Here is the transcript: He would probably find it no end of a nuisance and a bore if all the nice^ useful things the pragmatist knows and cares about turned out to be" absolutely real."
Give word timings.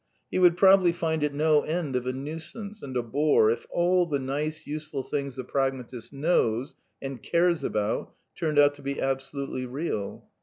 He 0.31 0.39
would 0.39 0.57
probably 0.57 0.93
find 0.93 1.21
it 1.21 1.31
no 1.31 1.61
end 1.61 1.95
of 1.95 2.07
a 2.07 2.11
nuisance 2.11 2.81
and 2.81 2.97
a 2.97 3.03
bore 3.03 3.51
if 3.51 3.67
all 3.69 4.07
the 4.07 4.17
nice^ 4.17 4.65
useful 4.65 5.03
things 5.03 5.35
the 5.35 5.43
pragmatist 5.43 6.11
knows 6.11 6.73
and 7.03 7.21
cares 7.21 7.63
about 7.63 8.11
turned 8.35 8.57
out 8.57 8.73
to 8.73 8.81
be" 8.81 8.99
absolutely 8.99 9.67
real." 9.67 10.25